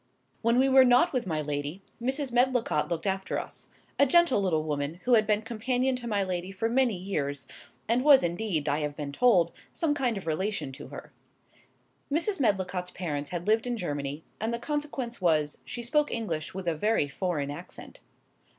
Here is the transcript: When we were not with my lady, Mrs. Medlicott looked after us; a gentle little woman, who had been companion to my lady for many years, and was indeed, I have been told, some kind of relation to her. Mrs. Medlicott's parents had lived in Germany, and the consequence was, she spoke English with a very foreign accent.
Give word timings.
When 0.41 0.57
we 0.57 0.67
were 0.67 0.83
not 0.83 1.13
with 1.13 1.27
my 1.27 1.43
lady, 1.43 1.83
Mrs. 2.01 2.31
Medlicott 2.31 2.89
looked 2.89 3.05
after 3.05 3.39
us; 3.39 3.67
a 3.99 4.07
gentle 4.07 4.41
little 4.41 4.63
woman, 4.63 4.95
who 5.03 5.13
had 5.13 5.27
been 5.27 5.43
companion 5.43 5.95
to 5.97 6.07
my 6.07 6.23
lady 6.23 6.51
for 6.51 6.67
many 6.67 6.97
years, 6.97 7.45
and 7.87 8.03
was 8.03 8.23
indeed, 8.23 8.67
I 8.67 8.79
have 8.79 8.95
been 8.95 9.11
told, 9.11 9.51
some 9.71 9.93
kind 9.93 10.17
of 10.17 10.25
relation 10.25 10.71
to 10.71 10.87
her. 10.87 11.11
Mrs. 12.11 12.39
Medlicott's 12.39 12.89
parents 12.89 13.29
had 13.29 13.45
lived 13.45 13.67
in 13.67 13.77
Germany, 13.77 14.23
and 14.39 14.51
the 14.51 14.57
consequence 14.57 15.21
was, 15.21 15.59
she 15.65 15.83
spoke 15.83 16.11
English 16.11 16.51
with 16.55 16.67
a 16.67 16.73
very 16.73 17.07
foreign 17.07 17.51
accent. 17.51 17.99